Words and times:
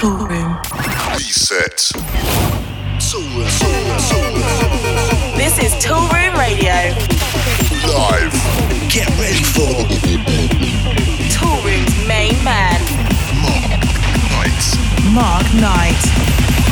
Toolroom. 0.00 0.56
Reset. 1.12 1.92
This 5.36 5.58
is 5.58 5.74
Toolroom 5.74 6.38
Radio. 6.38 6.72
Live. 7.86 8.32
Get 8.88 9.10
ready 9.20 9.44
for 9.44 9.68
Toolroom's 11.28 12.08
main 12.08 12.42
man, 12.42 12.80
Mark 13.42 13.84
Knight. 14.32 14.64
Mark 15.12 15.44
Knight. 15.60 16.00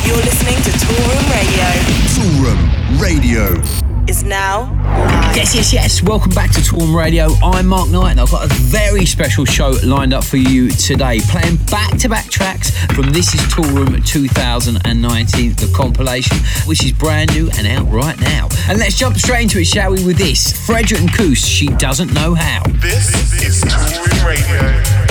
You're 0.07 0.17
listening 0.17 0.57
to 0.63 0.71
Toolroom 0.71 1.29
Radio. 1.29 1.69
Toolroom 2.17 2.99
Radio. 2.99 3.88
Is 4.07 4.23
now 4.23 4.71
live. 5.29 5.35
Yes, 5.35 5.55
yes, 5.55 5.73
yes. 5.73 6.01
Welcome 6.03 6.31
back 6.31 6.51
to 6.51 6.59
Toolroom 6.59 6.95
Radio. 6.95 7.27
I'm 7.43 7.67
Mark 7.67 7.89
Knight, 7.89 8.11
and 8.11 8.19
I've 8.19 8.31
got 8.31 8.45
a 8.45 8.53
very 8.53 9.05
special 9.05 9.45
show 9.45 9.75
lined 9.83 10.13
up 10.13 10.23
for 10.23 10.37
you 10.37 10.69
today. 10.69 11.19
Playing 11.29 11.57
back-to-back 11.69 12.25
tracks 12.29 12.71
from 12.93 13.11
This 13.11 13.33
Is 13.35 13.41
Toolroom 13.41 14.03
2019, 14.05 15.53
the 15.53 15.71
compilation, 15.75 16.37
which 16.65 16.83
is 16.83 16.91
brand 16.91 17.33
new 17.35 17.49
and 17.57 17.67
out 17.67 17.91
right 17.91 18.19
now. 18.19 18.49
And 18.67 18.79
let's 18.79 18.97
jump 18.97 19.17
straight 19.17 19.43
into 19.43 19.59
it, 19.59 19.65
shall 19.65 19.91
we? 19.91 20.03
With 20.03 20.17
this, 20.17 20.65
Frederick 20.65 21.01
and 21.01 21.13
Koos. 21.13 21.45
She 21.45 21.67
doesn't 21.67 22.13
know 22.13 22.33
how. 22.33 22.63
This 22.67 23.43
is 23.43 23.63
Toolroom 23.63 24.25
Radio. 24.25 25.08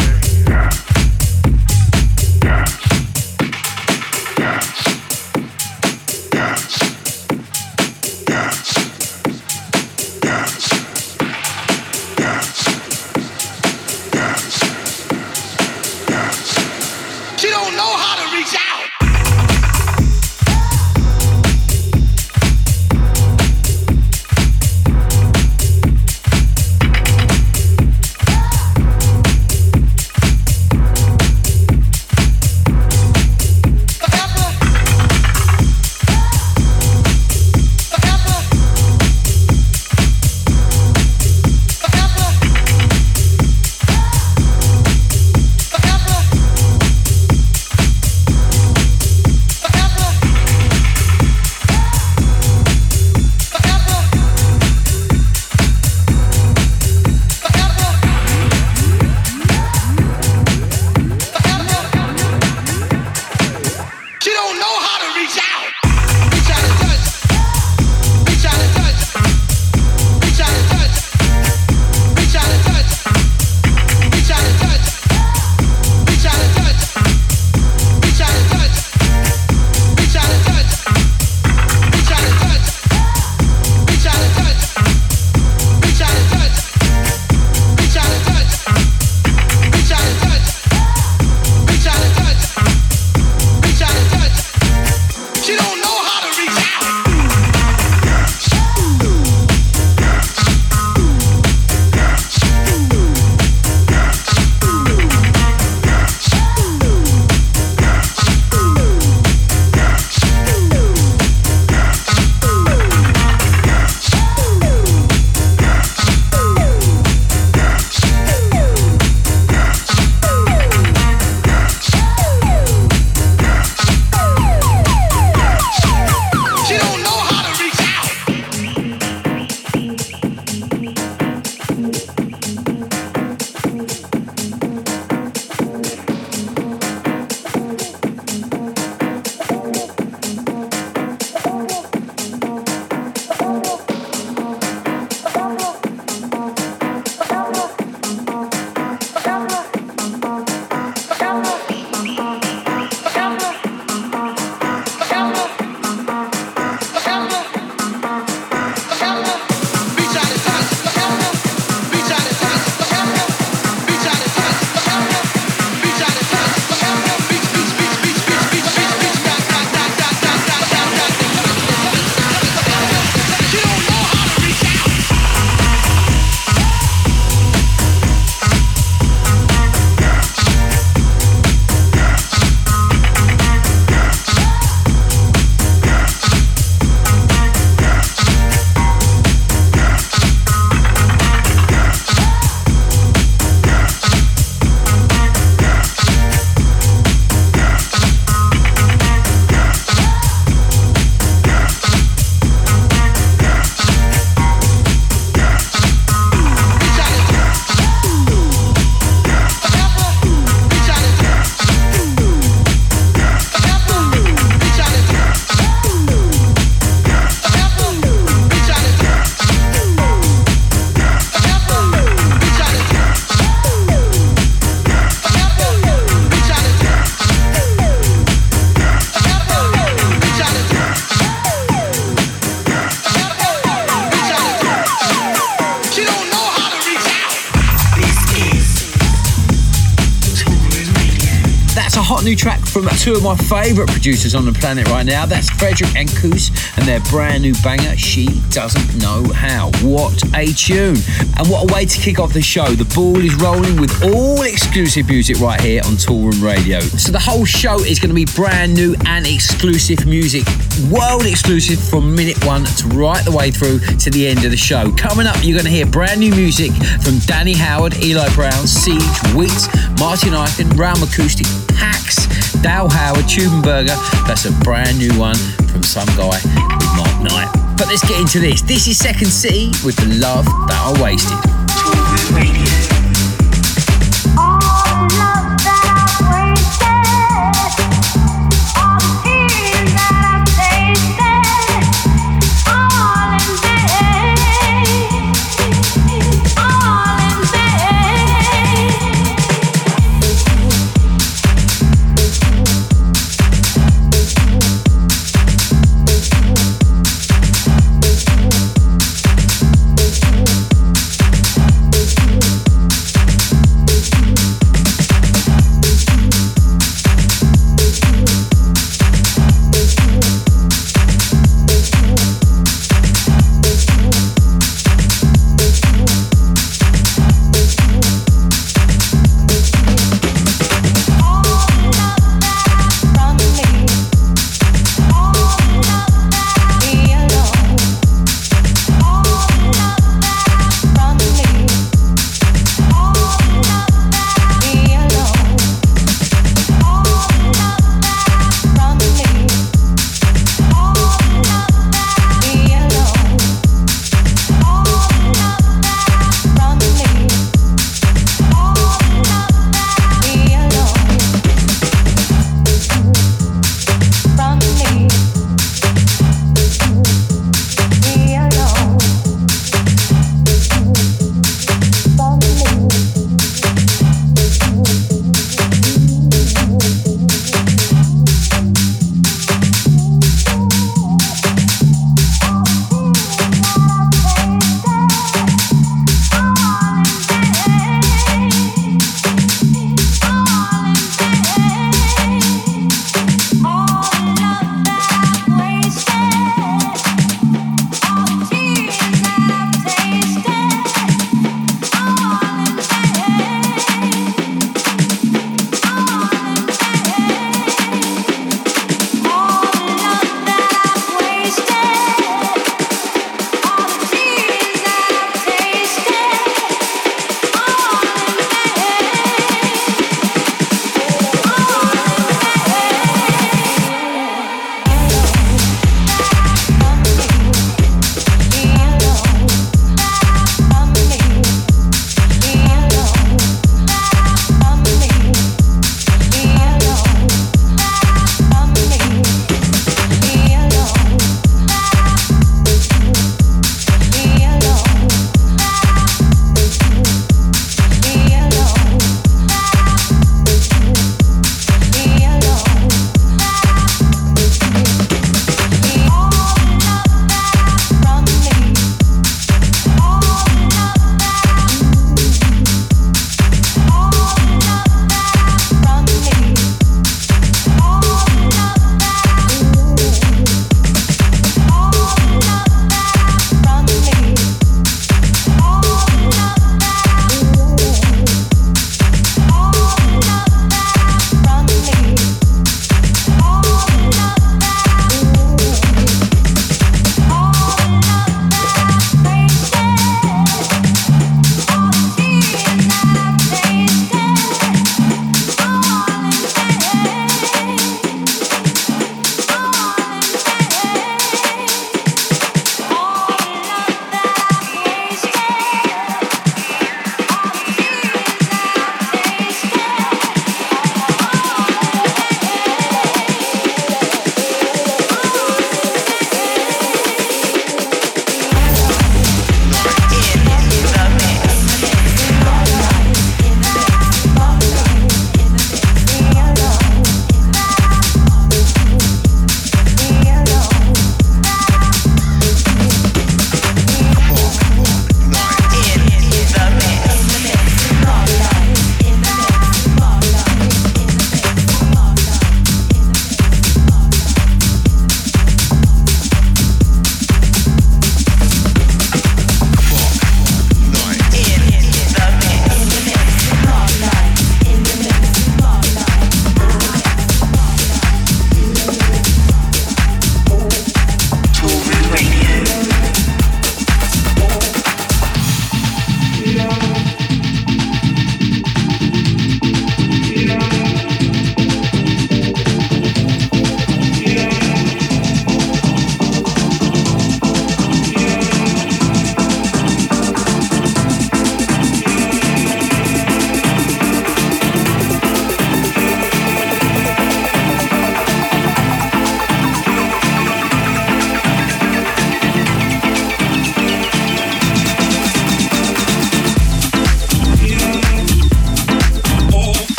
Two 242.99 243.13
of 243.13 243.23
my 243.23 243.37
favourite 243.37 243.89
producers 243.89 244.35
on 244.35 244.45
the 244.45 244.53
planet 244.53 244.89
right 244.89 245.07
now. 245.07 245.25
That's 245.25 245.49
Frederick 245.51 245.95
and 245.95 246.09
Koos 246.17 246.51
and 246.77 246.87
their 246.87 246.99
brand 247.11 247.43
new 247.43 247.55
banger, 247.63 247.97
She 247.97 248.41
Doesn't 248.51 249.01
Know 249.01 249.23
How. 249.33 249.71
What 249.83 250.21
a 250.35 250.53
tune! 250.53 250.97
And 251.39 251.49
what 251.49 251.71
a 251.71 251.73
way 251.73 251.87
to 251.87 252.01
kick 252.01 252.19
off 252.19 252.33
the 252.33 252.43
show. 252.43 252.67
The 252.67 252.93
ball 252.97 253.17
is 253.19 253.37
rolling 253.37 253.81
with 253.81 254.03
all 254.03 254.43
exclusive 254.43 255.07
music 255.09 255.39
right 255.39 255.61
here 255.61 255.81
on 255.85 255.93
Toolroom 255.93 256.43
Radio. 256.43 256.81
So 256.81 257.13
the 257.13 257.21
whole 257.21 257.45
show 257.45 257.79
is 257.79 258.01
going 258.01 258.09
to 258.11 258.15
be 258.15 258.25
brand 258.25 258.75
new 258.75 258.97
and 259.07 259.27
exclusive 259.27 260.05
music, 260.05 260.43
world 260.91 261.25
exclusive 261.25 261.79
from 261.79 262.17
minute 262.17 262.45
one 262.45 262.65
to 262.65 262.89
right 262.89 263.25
the 263.25 263.33
way 263.33 263.53
through 263.53 263.79
to 263.79 264.11
the 264.11 264.27
end 264.27 264.45
of 264.45 264.51
the 264.51 264.57
show. 264.57 264.91
Coming 264.97 265.27
up, 265.27 265.37
you're 265.43 265.55
going 265.55 265.71
to 265.71 265.71
hear 265.71 265.87
brand 265.87 266.19
new 266.19 266.35
music 266.35 266.73
from 267.03 267.19
Danny 267.27 267.55
Howard, 267.55 268.03
Eli 268.03 268.29
Brown, 268.35 268.67
Siege, 268.67 269.35
Weeks, 269.35 269.69
Martin 270.01 270.35
Ikin, 270.35 270.77
Realm 270.77 271.01
Acoustic, 271.03 271.47
Pax, 271.77 272.27
Dale 272.63 272.89
Howard, 272.89 273.29
Tube 273.29 273.63
& 273.63 273.65
Berger. 273.65 273.97
That's 274.27 274.45
a 274.45 274.53
brand 274.65 274.99
new 274.99 275.17
one 275.19 275.37
from 275.71 275.83
some 275.83 276.09
guy 276.17 276.41
with 276.45 276.93
Mark 276.97 277.23
Knight. 277.23 277.49
But 277.77 277.87
let's 277.89 278.07
get 278.09 278.21
into 278.21 278.41
this. 278.41 278.63
This 278.63 278.89
is 278.89 278.99
Second 278.99 279.29
City 279.29 279.69
with 279.85 279.97
The 279.97 280.07
Love 280.19 280.45
That 280.45 280.97
I 280.97 281.03
Wasted. 281.03 282.88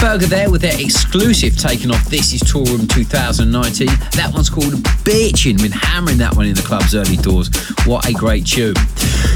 Berger 0.00 0.26
there 0.26 0.50
with 0.50 0.62
their 0.62 0.78
exclusive 0.80 1.56
taken 1.56 1.90
off 1.90 2.04
This 2.06 2.32
Is 2.32 2.42
Toolroom 2.42 2.88
2019. 2.88 3.86
That 4.12 4.30
one's 4.32 4.50
called 4.50 4.72
Bitchin', 5.04 5.60
been 5.60 5.72
hammering 5.72 6.18
that 6.18 6.36
one 6.36 6.46
in 6.46 6.54
the 6.54 6.62
club's 6.62 6.94
early 6.94 7.16
doors. 7.16 7.48
What 7.84 8.08
a 8.08 8.12
great 8.12 8.46
tune. 8.46 8.74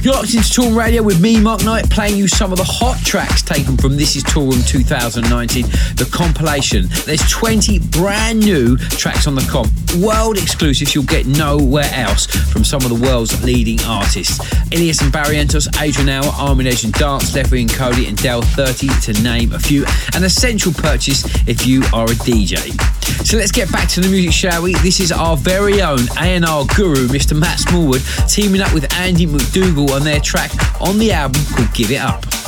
You're 0.03 0.15
locked 0.15 0.35
into 0.35 0.47
Toolroom 0.47 0.77
Radio 0.77 1.03
with 1.03 1.21
me, 1.21 1.41
Mark 1.41 1.65
Knight, 1.65 1.91
playing 1.91 2.17
you 2.17 2.29
some 2.29 2.53
of 2.53 2.59
the 2.59 2.65
hot 2.65 2.99
tracks 3.05 3.43
taken 3.43 3.77
from 3.77 3.97
This 3.97 4.15
Is 4.15 4.25
Toolroom 4.25 4.67
2019, 4.67 5.63
the 5.97 6.09
compilation. 6.13 6.87
There's 7.07 7.29
20 7.31 7.79
brand 7.91 8.41
new 8.41 8.77
tracks 8.77 9.27
on 9.27 9.35
the 9.35 9.47
comp, 9.51 9.71
world 9.97 10.39
exclusives 10.39 10.95
you'll 10.95 11.05
get 11.05 11.27
nowhere 11.27 11.91
else 11.93 12.27
from 12.27 12.65
some 12.65 12.83
of 12.83 12.89
the 12.89 12.95
world's 12.95 13.45
leading 13.45 13.81
artists. 13.85 14.41
Ilias 14.73 15.01
and 15.01 15.13
Barrientos, 15.13 15.69
Adrian 15.81 16.09
Hour, 16.09 16.31
Armin 16.39 16.67
Edge 16.67 16.85
and 16.85 16.93
Dance, 16.95 17.35
Lefty 17.35 17.63
and 17.63 17.73
Cody 17.73 18.07
and 18.07 18.17
Del 18.17 18.43
30 18.43 18.89
to 19.03 19.23
name 19.23 19.53
a 19.53 19.59
few. 19.59 19.85
An 20.15 20.25
essential 20.25 20.73
purchase 20.73 21.25
if 21.47 21.67
you 21.67 21.83
are 21.93 22.07
a 22.07 22.15
DJ. 22.25 22.73
So 23.27 23.37
let's 23.37 23.53
get 23.53 23.71
back 23.71 23.89
to 23.91 24.01
the 24.01 24.09
music, 24.09 24.33
shall 24.33 24.63
we? 24.63 24.75
This 24.75 25.01
is 25.01 25.13
our 25.13 25.37
very 25.37 25.83
own 25.83 26.01
A&R 26.19 26.65
guru, 26.77 27.09
Mr. 27.09 27.39
Matt 27.39 27.61
Smallwood, 27.61 28.03
teaming 28.29 28.61
up 28.61 28.73
with 28.73 28.93
Andy 28.95 29.27
McDougall 29.27 29.91
on 29.91 30.05
their 30.05 30.21
track 30.21 30.51
on 30.81 30.99
the 30.99 31.13
album 31.13 31.43
called 31.55 31.73
Give 31.75 31.91
It 31.91 32.01
Up. 32.01 32.42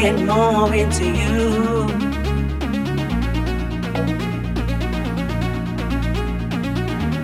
get 0.00 0.18
more 0.20 0.74
into 0.74 1.04
you. 1.04 1.86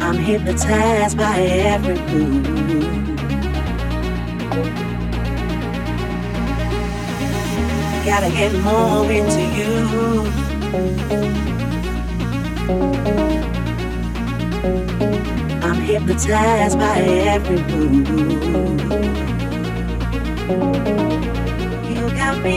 I'm 0.02 0.18
hypnotized 0.18 1.16
by 1.16 1.38
every 1.40 1.98
move. 2.12 2.84
Gotta 8.04 8.30
get 8.30 8.52
more 8.62 9.10
into 9.10 9.42
you. 9.56 9.72
I'm 15.62 15.80
hypnotized 15.80 16.78
by 16.78 16.98
every 17.00 17.62
move. 17.72 18.36
You 22.46 22.52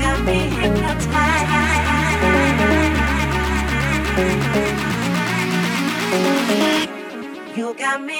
got 0.00 0.24
me 0.24 0.38
hypnotized. 0.56 1.18
You 7.54 7.74
got 7.74 8.02
me 8.02 8.17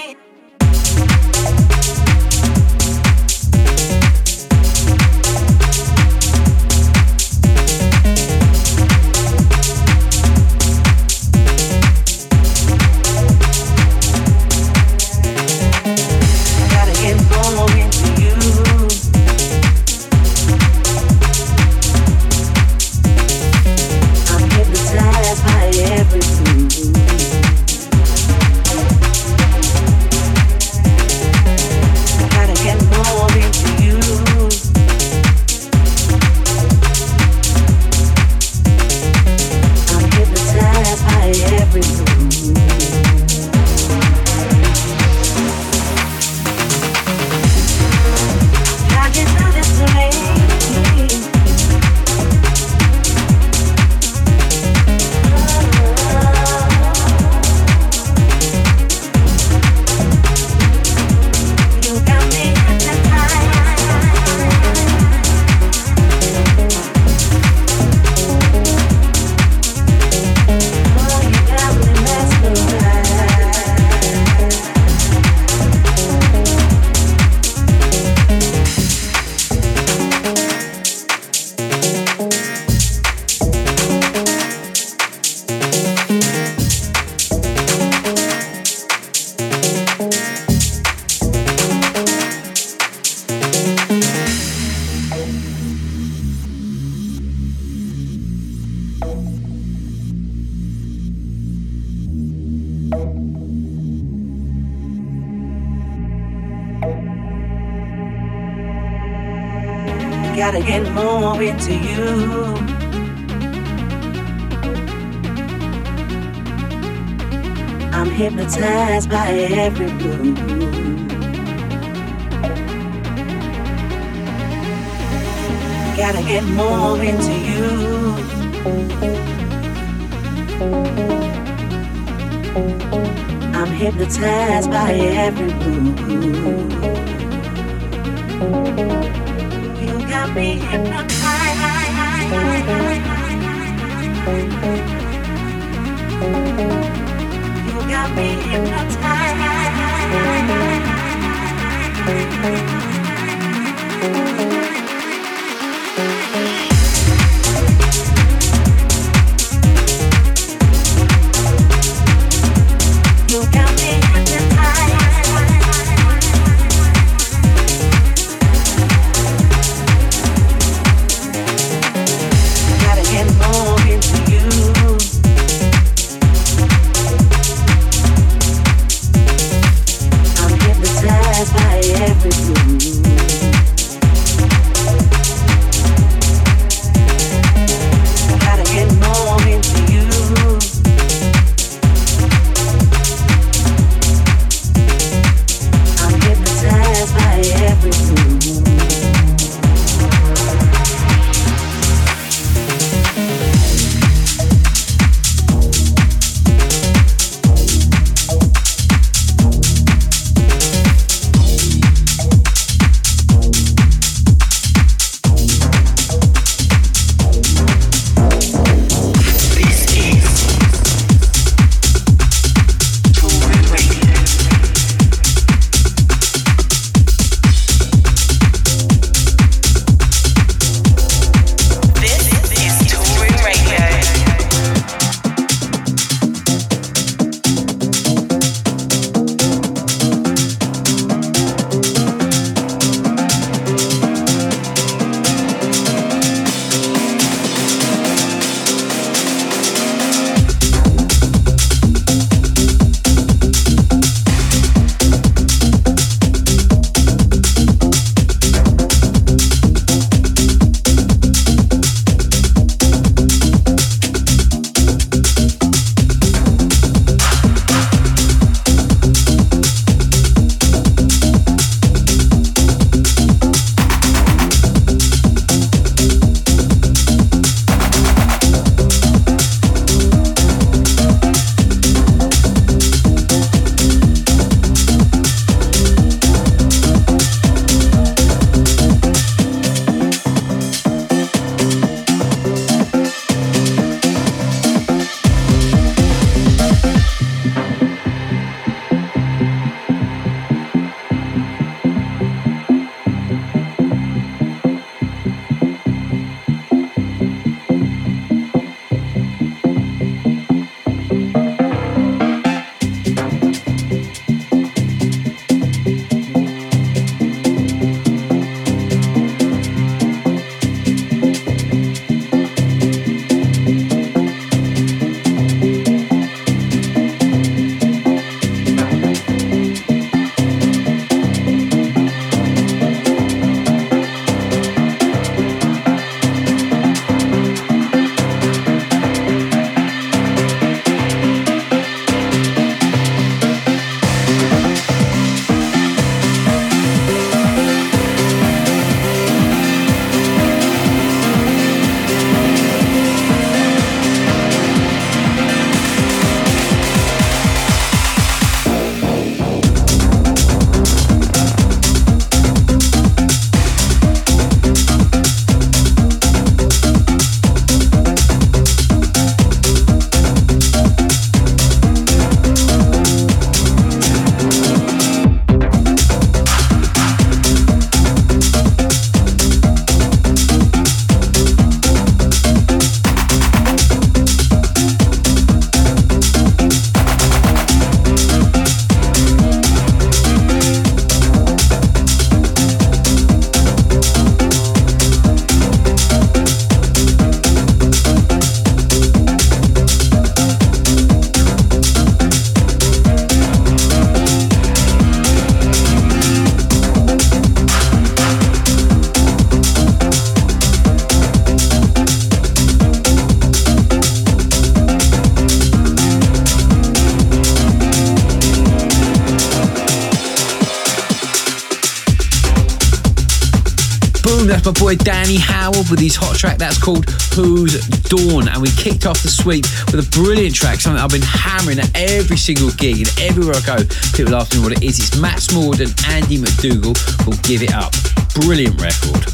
Howard 425.38 425.88
with 425.90 426.00
his 426.00 426.16
hot 426.16 426.36
track 426.36 426.58
that's 426.58 426.82
called 426.82 427.08
Who's 427.34 427.80
Dawn. 428.10 428.48
And 428.48 428.60
we 428.60 428.70
kicked 428.70 429.06
off 429.06 429.22
the 429.22 429.28
sweep 429.28 429.64
with 429.90 430.06
a 430.06 430.08
brilliant 430.10 430.54
track, 430.54 430.80
something 430.80 431.00
I've 431.02 431.10
been 431.10 431.22
hammering 431.22 431.78
at 431.78 431.90
every 431.94 432.36
single 432.36 432.70
gig 432.72 432.98
and 432.98 433.10
everywhere 433.20 433.56
I 433.56 433.64
go. 433.64 433.84
People 434.14 434.34
ask 434.34 434.54
me 434.54 434.62
what 434.62 434.72
it 434.72 434.82
is. 434.82 434.98
It's 434.98 435.16
Matt 435.20 435.40
Smallwood 435.40 435.80
and 435.80 435.94
Andy 436.06 436.38
McDougall 436.38 436.94
will 437.26 437.38
give 437.42 437.62
it 437.62 437.72
up. 437.74 437.92
Brilliant 438.34 438.80
record. 438.80 439.24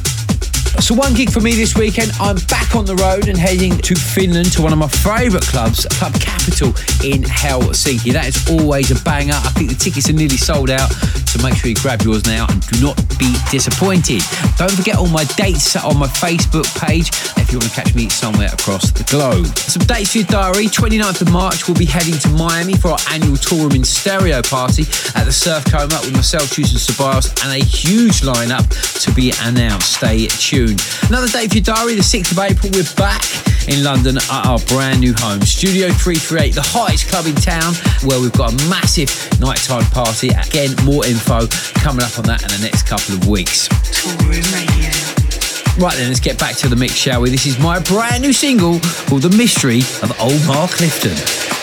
So, 0.80 0.92
one 0.92 1.14
gig 1.14 1.30
for 1.30 1.40
me 1.40 1.54
this 1.54 1.76
weekend, 1.76 2.10
I'm 2.20 2.36
back 2.50 2.74
on 2.74 2.84
the 2.84 2.96
road 2.96 3.28
and 3.28 3.38
heading 3.38 3.78
to 3.78 3.94
Finland 3.94 4.52
to 4.52 4.62
one 4.62 4.72
of 4.72 4.78
my 4.78 4.88
favourite 4.88 5.46
clubs, 5.46 5.86
Club 5.86 6.12
Capital 6.20 6.68
in 7.06 7.22
Helsinki. 7.22 8.12
That 8.12 8.26
is 8.26 8.36
always 8.50 8.90
a 8.90 9.02
banger. 9.04 9.34
I 9.34 9.50
think 9.54 9.70
the 9.70 9.76
tickets 9.76 10.10
are 10.10 10.12
nearly 10.12 10.36
sold 10.36 10.70
out, 10.70 10.90
so 11.24 11.40
make 11.42 11.54
sure 11.56 11.70
you 11.70 11.76
grab 11.76 12.02
yours 12.02 12.26
now 12.26 12.46
and 12.50 12.60
do 12.66 12.84
not 12.84 12.96
be 13.18 13.32
disappointed. 13.50 14.20
Don't 14.56 14.70
forget 14.70 14.96
all 14.96 15.08
my 15.08 15.24
dates 15.36 15.74
on 15.76 15.98
my 15.98 16.06
Facebook 16.06 16.64
page 16.78 17.08
if 17.36 17.50
you 17.50 17.58
want 17.58 17.70
to 17.70 17.74
catch 17.74 17.94
me 17.94 18.08
somewhere 18.08 18.48
across 18.52 18.90
the 18.92 19.02
globe. 19.04 19.46
Some 19.58 19.82
dates 19.86 20.12
for 20.12 20.18
your 20.18 20.26
diary 20.28 20.66
29th 20.66 21.22
of 21.22 21.32
March, 21.32 21.66
we'll 21.66 21.76
be 21.76 21.84
heading 21.84 22.14
to 22.20 22.28
Miami 22.30 22.74
for 22.74 22.88
our 22.88 22.98
annual 23.10 23.36
Toolroom 23.36 23.74
in 23.74 23.84
Stereo 23.84 24.42
party 24.42 24.82
at 25.18 25.24
the 25.24 25.34
Surfcomber 25.34 26.00
with 26.04 26.14
myself, 26.14 26.50
Tucson 26.50 26.78
Ceballos, 26.78 27.34
and 27.44 27.52
a 27.52 27.64
huge 27.64 28.20
lineup 28.20 28.64
to 29.02 29.12
be 29.12 29.32
announced. 29.42 29.94
Stay 29.94 30.26
tuned. 30.26 30.80
Another 31.08 31.28
date 31.28 31.50
for 31.50 31.56
your 31.56 31.64
diary, 31.64 31.94
the 31.96 32.02
6th 32.02 32.32
of 32.32 32.38
April, 32.38 32.70
we're 32.72 32.94
back 32.96 33.22
in 33.68 33.82
London 33.82 34.16
at 34.16 34.30
our 34.30 34.58
brand 34.66 35.00
new 35.00 35.14
home, 35.16 35.40
Studio 35.42 35.88
338, 35.88 36.54
the 36.54 36.62
hottest 36.62 37.08
club 37.08 37.26
in 37.26 37.34
town, 37.34 37.74
where 38.02 38.20
we've 38.20 38.32
got 38.32 38.52
a 38.52 38.68
massive 38.68 39.08
nighttime 39.40 39.84
party. 39.90 40.28
Again, 40.28 40.74
more 40.84 41.04
info 41.06 41.46
coming 41.80 42.04
up 42.04 42.18
on 42.18 42.24
that 42.24 42.42
in 42.42 42.48
the 42.48 42.60
next 42.62 42.84
couple 42.84 43.14
of 43.14 43.28
weeks. 43.28 43.68
Right 45.78 45.96
then, 45.96 46.08
let's 46.08 46.20
get 46.20 46.38
back 46.38 46.56
to 46.56 46.68
the 46.68 46.76
mix, 46.76 46.94
shall 46.94 47.20
we? 47.20 47.30
This 47.30 47.46
is 47.46 47.58
my 47.58 47.80
brand 47.80 48.22
new 48.22 48.32
single 48.32 48.80
called 49.06 49.22
The 49.22 49.34
Mystery 49.36 49.80
of 50.02 50.12
Old 50.20 50.44
Mark 50.46 50.70
Clifton. 50.70 51.53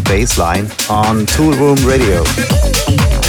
Bassline, 0.00 0.70
on 0.88 1.26
Toolroom 1.26 1.84
Radio. 1.86 3.21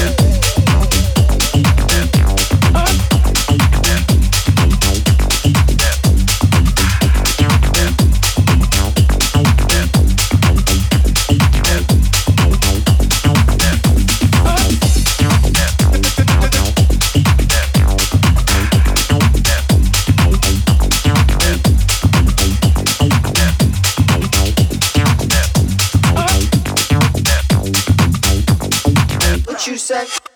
sex. 29.94 30.33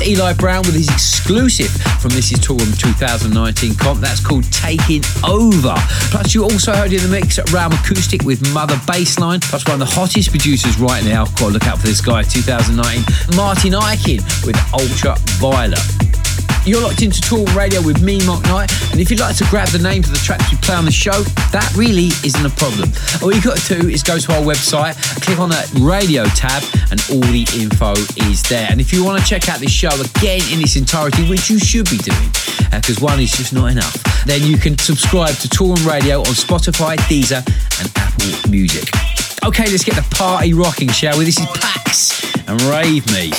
That's 0.00 0.12
Eli 0.12 0.32
Brown 0.32 0.62
with 0.62 0.74
his 0.74 0.88
exclusive 0.88 1.70
from 2.00 2.12
This 2.12 2.32
Is 2.32 2.38
Toolroom 2.38 2.78
2019 2.78 3.74
comp. 3.74 4.00
That's 4.00 4.24
called 4.24 4.50
Taking 4.50 5.02
Over. 5.22 5.74
Plus, 6.10 6.34
you 6.34 6.42
also 6.42 6.72
heard 6.72 6.90
in 6.94 7.02
the 7.02 7.08
mix 7.08 7.38
Realm 7.52 7.72
Acoustic 7.72 8.22
with 8.22 8.40
Mother 8.54 8.76
Bassline. 8.88 9.44
That's 9.50 9.66
one 9.66 9.74
of 9.74 9.86
the 9.86 9.94
hottest 9.94 10.30
producers 10.30 10.78
right 10.78 11.04
now. 11.04 11.26
Got 11.26 11.38
to 11.38 11.48
look 11.48 11.66
out 11.66 11.78
for 11.78 11.86
this 11.86 12.00
guy, 12.00 12.22
2019. 12.22 13.36
Martin 13.36 13.72
Ikin 13.72 14.46
with 14.46 14.56
Ultra 14.72 15.16
Violet. 15.36 15.78
You're 16.66 16.82
locked 16.82 17.00
into 17.00 17.22
Toolroom 17.22 17.56
Radio 17.56 17.80
with 17.80 18.02
me, 18.02 18.24
Mark 18.26 18.44
Knight, 18.44 18.70
and 18.92 19.00
if 19.00 19.10
you'd 19.10 19.18
like 19.18 19.34
to 19.36 19.44
grab 19.48 19.68
the 19.68 19.78
names 19.78 20.08
of 20.08 20.12
the 20.12 20.20
tracks 20.20 20.50
we 20.52 20.58
play 20.58 20.74
on 20.74 20.84
the 20.84 20.92
show, 20.92 21.24
that 21.56 21.72
really 21.74 22.12
isn't 22.20 22.44
a 22.44 22.50
problem. 22.50 22.92
All 23.22 23.32
you've 23.32 23.44
got 23.44 23.56
to 23.56 23.80
do 23.80 23.88
is 23.88 24.02
go 24.02 24.18
to 24.18 24.36
our 24.36 24.44
website, 24.44 24.92
click 25.30 25.38
on 25.38 25.48
that 25.50 25.70
radio 25.78 26.24
tab, 26.34 26.60
and 26.90 26.98
all 27.12 27.30
the 27.30 27.46
info 27.54 27.92
is 28.28 28.42
there. 28.44 28.66
And 28.68 28.80
if 28.80 28.92
you 28.92 29.04
want 29.04 29.22
to 29.22 29.24
check 29.24 29.48
out 29.48 29.60
this 29.60 29.70
show 29.70 29.88
again 29.88 30.40
in 30.50 30.60
its 30.60 30.74
entirety, 30.74 31.28
which 31.30 31.48
you 31.48 31.58
should 31.60 31.88
be 31.88 31.98
doing, 31.98 32.30
because 32.74 32.98
uh, 32.98 33.06
one 33.06 33.20
is 33.20 33.30
just 33.30 33.52
not 33.52 33.70
enough, 33.70 33.94
then 34.24 34.42
you 34.42 34.56
can 34.56 34.76
subscribe 34.76 35.34
to 35.36 35.48
Toolroom 35.48 35.86
Radio 35.86 36.18
on 36.18 36.34
Spotify, 36.34 36.96
Deezer, 37.06 37.46
and 37.78 37.92
Apple 37.96 38.50
Music. 38.50 38.90
Okay, 39.44 39.70
let's 39.70 39.84
get 39.84 39.94
the 39.94 40.16
party 40.16 40.52
rocking, 40.52 40.88
shall 40.88 41.16
we? 41.16 41.24
This 41.24 41.38
is 41.38 41.46
Pax 41.46 42.34
and 42.48 42.60
Rave 42.62 43.06
Me. 43.12 43.30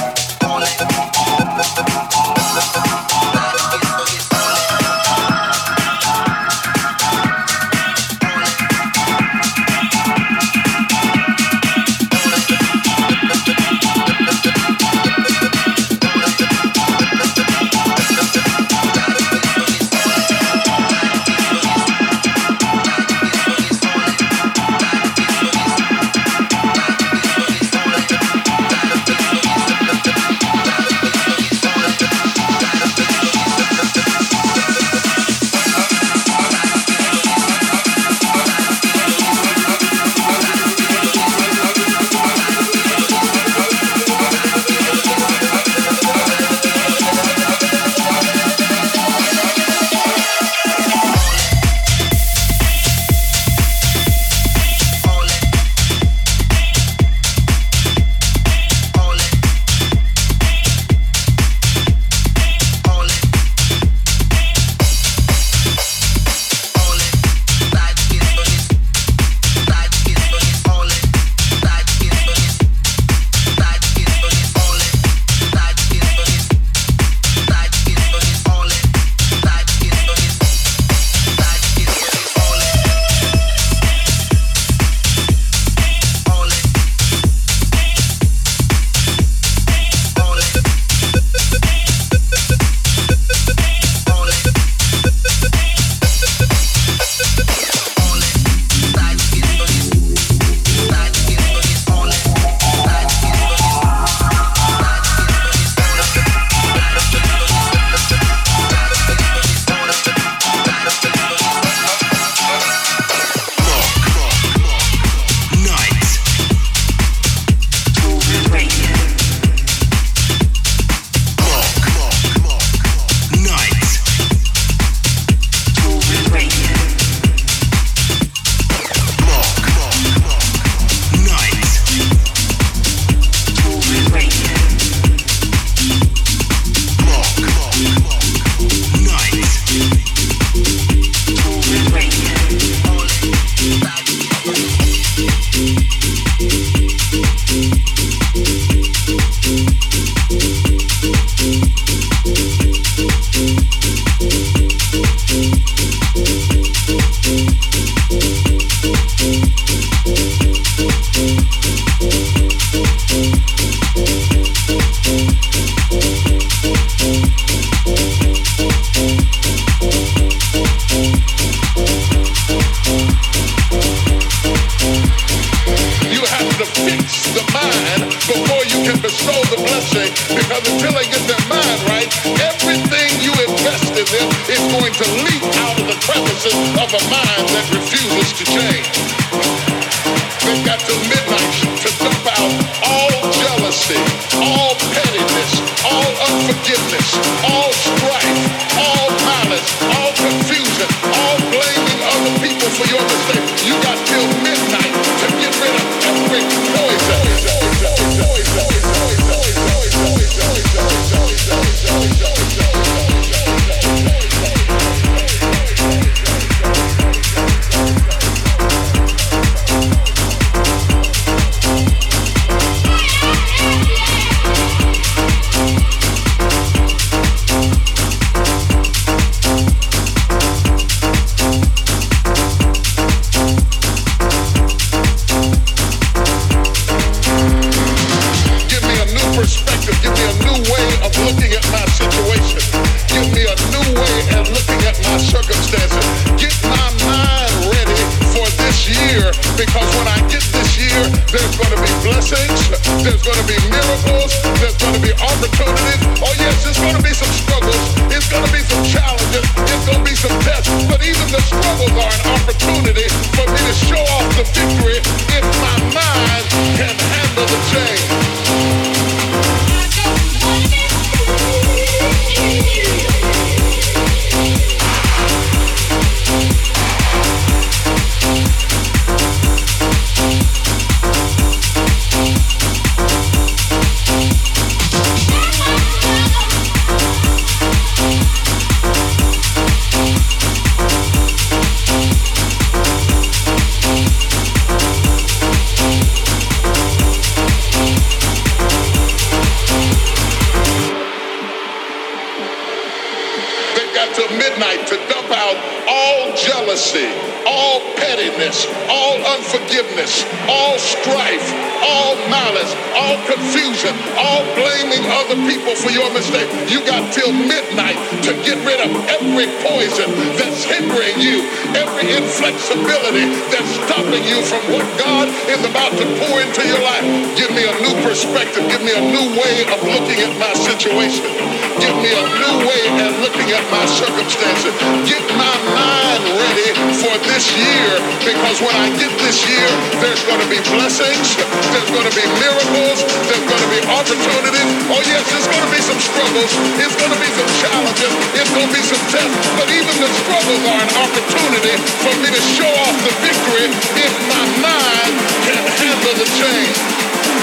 Circumstances. 334.27 334.75
Get 335.07 335.23
my 335.39 335.55
mind 335.71 336.23
ready 336.35 336.71
for 336.99 337.15
this 337.31 337.47
year 337.55 337.91
because 338.27 338.59
when 338.59 338.75
I 338.75 338.91
get 338.99 339.13
this 339.23 339.47
year, 339.47 339.71
there's 340.03 340.23
going 340.27 340.43
to 340.43 340.51
be 340.51 340.59
blessings, 340.75 341.39
there's 341.71 341.91
going 341.95 342.07
to 342.07 342.15
be 342.15 342.27
miracles, 342.43 343.07
there's 343.31 343.47
going 343.47 343.63
to 343.63 343.71
be 343.71 343.81
opportunities. 343.87 344.69
Oh, 344.91 345.03
yes, 345.07 345.23
there's 345.31 345.47
going 345.47 345.63
to 345.63 345.71
be 345.71 345.79
some 345.83 346.01
struggles, 346.03 346.51
it's 346.83 346.97
going 346.99 347.13
to 347.15 347.21
be 347.23 347.31
some 347.39 347.51
challenges, 347.63 348.13
it's 348.35 348.51
going 348.51 348.67
to 348.67 348.75
be 348.75 348.83
some 348.83 349.05
tests. 349.15 349.37
But 349.55 349.69
even 349.71 349.95
the 350.03 350.11
struggles 350.27 350.63
are 350.75 350.83
an 350.83 350.93
opportunity 351.07 351.75
for 352.03 352.15
me 352.19 352.29
to 352.35 352.43
show 352.59 352.73
off 352.83 352.97
the 353.07 353.15
victory 353.23 353.67
if 354.03 354.13
my 354.27 354.45
mind 354.59 355.15
can 355.47 355.63
handle 355.63 356.15
the 356.19 356.29
change. 356.35 356.77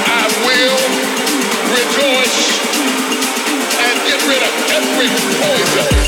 I 0.03 0.23
will 0.43 0.83
rejoice 1.79 2.72
get 4.13 4.27
rid 4.27 4.43
of 4.43 4.53
every 4.69 5.07
poison. 5.41 6.03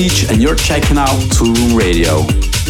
And 0.00 0.40
you're 0.40 0.56
checking 0.56 0.96
out 0.96 1.20
Toolroom 1.36 1.76
Radio. 1.76 2.24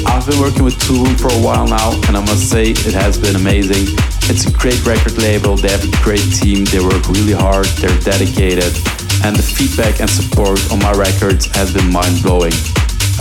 I've 0.05 0.27
been 0.27 0.41
working 0.41 0.65
with 0.65 0.75
Toolroom 0.83 1.15
for 1.15 1.31
a 1.31 1.39
while 1.39 1.65
now, 1.69 1.95
and 2.09 2.17
I 2.17 2.21
must 2.27 2.51
say 2.51 2.73
it 2.75 2.93
has 2.93 3.19
been 3.19 3.37
amazing. 3.37 3.87
It's 4.27 4.51
a 4.51 4.53
great 4.53 4.85
record 4.85 5.17
label, 5.17 5.55
they 5.55 5.71
have 5.71 5.87
a 5.87 5.95
great 6.03 6.27
team, 6.35 6.65
they 6.65 6.83
work 6.83 7.07
really 7.07 7.33
hard, 7.33 7.67
they're 7.79 7.97
dedicated, 8.01 8.75
and 9.23 9.39
the 9.39 9.47
feedback 9.47 10.01
and 10.01 10.11
support 10.11 10.59
on 10.73 10.83
my 10.83 10.91
records 10.91 11.47
has 11.55 11.73
been 11.73 11.87
mind 11.93 12.19
blowing. 12.21 12.51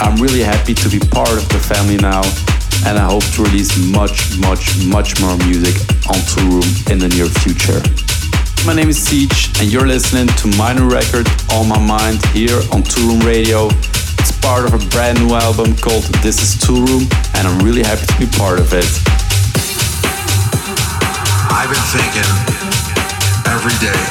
I'm 0.01 0.18
really 0.18 0.41
happy 0.41 0.74
to 0.74 0.89
be 0.89 0.97
part 0.97 1.38
of 1.38 1.45
the 1.53 1.62
family 1.62 2.01
now, 2.01 2.26
and 2.89 2.97
I 2.97 3.05
hope 3.05 3.30
to 3.38 3.45
release 3.45 3.78
much, 3.93 4.34
much, 4.41 4.74
much 4.89 5.22
more 5.22 5.38
music 5.45 5.78
on 6.10 6.18
Toolroom 6.26 6.66
in 6.89 6.97
the 6.97 7.14
near 7.14 7.30
future. 7.45 7.78
My 8.66 8.74
name 8.74 8.89
is 8.89 8.97
Siege, 8.97 9.53
and 9.62 9.72
you're 9.72 9.86
listening 9.86 10.34
to 10.41 10.47
my 10.57 10.74
new 10.74 10.89
record, 10.89 11.30
On 11.53 11.70
My 11.70 11.78
Mind, 11.78 12.26
here 12.34 12.57
on 12.74 12.82
Toolroom 12.82 13.22
Radio. 13.22 13.70
Part 14.42 14.66
of 14.66 14.74
a 14.74 14.90
brand 14.90 15.20
new 15.20 15.36
album 15.36 15.76
called 15.78 16.04
This 16.24 16.42
Is 16.42 16.58
Two 16.60 16.74
Toolroom, 16.74 17.06
and 17.38 17.48
I'm 17.48 17.60
really 17.64 17.84
happy 17.84 18.06
to 18.06 18.18
be 18.18 18.26
part 18.26 18.60
of 18.60 18.74
it. 18.74 18.90
I've 21.54 21.70
been 21.70 21.86
thinking 21.94 22.28
every 23.46 23.78
day 23.78 24.02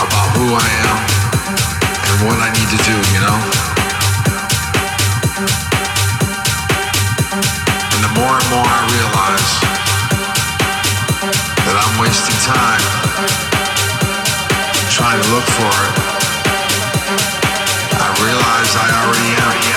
about 0.00 0.28
who 0.34 0.48
I 0.48 0.64
am 0.64 0.96
and 1.84 2.16
what 2.26 2.38
I 2.40 2.50
need 2.56 2.68
to 2.72 2.80
do, 2.82 2.96
you 3.14 3.20
know? 3.20 3.38
And 7.94 8.00
the 8.00 8.12
more 8.16 8.34
and 8.34 8.48
more 8.48 8.64
I 8.64 8.80
realize 8.90 9.50
that 11.62 11.76
I'm 11.78 11.94
wasting 12.00 12.38
time 12.42 12.82
trying 14.90 15.20
to 15.20 15.28
look 15.30 15.44
for 15.44 15.74
it, 15.84 16.23
I 18.76 18.90
already 19.06 19.68
am. 19.68 19.73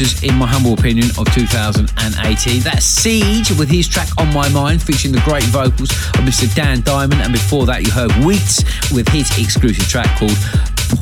Producers, 0.00 0.22
in 0.22 0.34
my 0.36 0.46
humble 0.46 0.72
opinion, 0.74 1.08
of 1.18 1.32
2018. 1.34 2.60
That's 2.60 2.84
Siege 2.84 3.50
with 3.58 3.68
his 3.68 3.86
track 3.86 4.08
On 4.18 4.32
My 4.32 4.48
Mind, 4.48 4.82
featuring 4.82 5.12
the 5.12 5.20
great 5.20 5.44
vocals 5.44 5.90
of 5.90 6.24
Mr. 6.24 6.52
Dan 6.54 6.80
Diamond. 6.82 7.20
And 7.20 7.32
before 7.32 7.66
that, 7.66 7.84
you 7.84 7.92
heard 7.92 8.12
Weeks 8.24 8.64
with 8.92 9.08
his 9.08 9.30
exclusive 9.38 9.86
track 9.88 10.08
called 10.18 10.36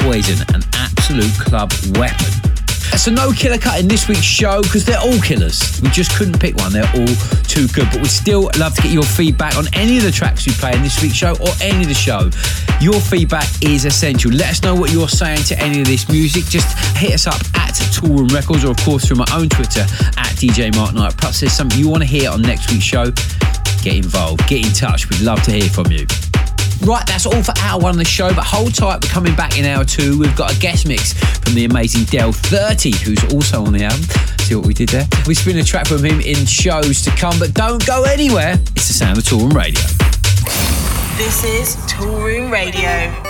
Poison, 0.01 0.39
an 0.55 0.63
absolute 0.75 1.33
club 1.39 1.73
weapon. 1.97 2.33
So 2.97 3.13
no 3.13 3.31
killer 3.33 3.59
cut 3.59 3.79
in 3.79 3.87
this 3.87 4.09
week's 4.09 4.23
show 4.23 4.63
because 4.63 4.85
they're 4.85 4.99
all 4.99 5.21
killers. 5.21 5.81
We 5.83 5.91
just 5.91 6.17
couldn't 6.17 6.41
pick 6.41 6.57
one. 6.57 6.73
They're 6.73 6.91
all 6.97 7.15
too 7.45 7.69
good. 7.69 7.87
But 7.93 8.01
we'd 8.03 8.11
still 8.11 8.51
love 8.59 8.75
to 8.75 8.83
get 8.83 8.91
your 8.91 9.05
feedback 9.05 9.57
on 9.57 9.67
any 9.75 9.99
of 9.99 10.03
the 10.03 10.11
tracks 10.11 10.47
we 10.47 10.53
play 10.55 10.75
in 10.75 10.83
this 10.83 11.01
week's 11.01 11.15
show 11.15 11.37
or 11.39 11.51
any 11.63 11.83
of 11.83 11.89
the 11.89 11.95
show. 11.95 12.31
Your 12.81 12.99
feedback 12.99 13.47
is 13.63 13.85
essential. 13.85 14.33
Let 14.33 14.51
us 14.51 14.63
know 14.63 14.75
what 14.75 14.91
you're 14.91 15.09
saying 15.09 15.45
to 15.45 15.59
any 15.61 15.81
of 15.81 15.87
this 15.87 16.09
music. 16.09 16.45
Just 16.47 16.77
hit 16.97 17.15
us 17.15 17.27
up 17.27 17.41
at 17.99 18.05
Toolroom 18.05 18.33
Records 18.33 18.65
or 18.65 18.71
of 18.71 18.77
course 18.79 19.07
through 19.07 19.17
my 19.17 19.27
own 19.33 19.49
Twitter 19.49 19.81
at 19.81 20.35
DJ 20.37 20.75
Mark 20.75 20.95
Knight. 20.95 21.17
Perhaps 21.17 21.41
there's 21.41 21.53
something 21.53 21.79
you 21.79 21.89
want 21.89 22.03
to 22.03 22.09
hear 22.09 22.31
on 22.31 22.43
next 22.43 22.71
week's 22.71 22.85
show. 22.85 23.11
Get 23.83 23.97
involved. 23.97 24.47
Get 24.49 24.67
in 24.67 24.73
touch. 24.73 25.09
We'd 25.09 25.21
love 25.21 25.43
to 25.45 25.53
hear 25.53 25.69
from 25.69 25.91
you. 25.91 26.07
Right, 26.83 27.05
that's 27.07 27.27
all 27.27 27.43
for 27.43 27.53
hour 27.59 27.81
one 27.81 27.91
of 27.91 27.97
the 27.97 28.05
show, 28.05 28.33
but 28.33 28.45
hold 28.45 28.73
tight, 28.73 29.03
we're 29.03 29.11
coming 29.11 29.35
back 29.35 29.59
in 29.59 29.65
hour 29.65 29.85
two. 29.85 30.17
We've 30.17 30.37
got 30.37 30.55
a 30.55 30.59
guest 30.61 30.87
mix 30.87 31.13
from 31.13 31.55
the 31.55 31.65
amazing 31.65 32.05
Del 32.05 32.31
30, 32.31 32.97
who's 32.99 33.35
also 33.35 33.65
on 33.65 33.73
the 33.73 33.85
album. 33.85 34.03
See 34.41 34.55
what 34.55 34.65
we 34.65 34.75
did 34.75 34.91
there? 34.91 35.07
We 35.27 35.35
spin 35.35 35.59
a 35.59 35.65
track 35.65 35.89
from 35.89 36.05
him 36.05 36.21
in 36.21 36.47
shows 36.47 37.03
to 37.03 37.11
come, 37.11 37.37
but 37.41 37.53
don't 37.53 37.85
go 37.85 38.05
anywhere. 38.05 38.55
It's 38.77 38.87
the 38.87 38.95
sound 38.95 39.19
of 39.19 39.25
Toolroom 39.25 39.55
Radio. 39.55 39.83
This 41.17 41.43
is 41.43 41.77
Toolroom 41.91 42.25
Room 42.25 42.51
Radio. 42.53 43.28